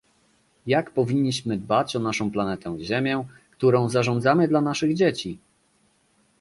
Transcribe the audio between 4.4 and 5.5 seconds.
dla naszych dzieci?